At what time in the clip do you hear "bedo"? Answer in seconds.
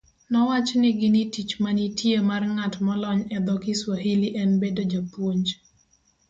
4.61-4.83